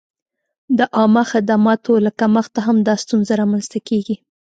د 0.77 0.79
عامه 0.95 1.23
خدماتو 1.31 1.93
له 2.05 2.11
کمښته 2.19 2.59
هم 2.67 2.77
دا 2.87 2.95
ستونزه 3.03 3.33
را 3.39 3.45
منځته 3.51 3.79
کېږي. 3.87 4.15